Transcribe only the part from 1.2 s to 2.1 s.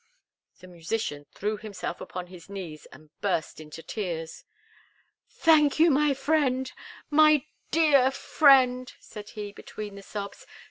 threw himself